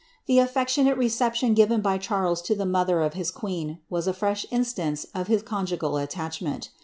The 0.25 0.39
affectionate 0.39 0.97
recep* 0.97 1.35
tion 1.35 1.53
given 1.53 1.79
by 1.79 1.99
Charles 1.99 2.41
to 2.49 2.55
the 2.55 2.65
mother 2.65 3.01
of 3.03 3.13
his 3.13 3.29
queen, 3.29 3.77
was 3.87 4.07
a 4.07 4.13
fresh 4.13 4.47
instance 4.49 5.05
of 5.13 5.27
his 5.27 5.43
conjugal 5.43 5.97
attachment. 5.97 6.69